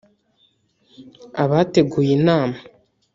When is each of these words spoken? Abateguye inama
Abateguye 1.43 2.09
inama 2.17 2.57